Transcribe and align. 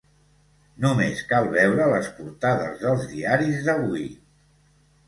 Només 0.85 1.21
cal 1.33 1.51
veure 1.57 1.87
les 1.93 2.09
portades 2.17 2.83
dels 2.87 3.07
diaris 3.13 3.63
d’avui. 3.71 4.13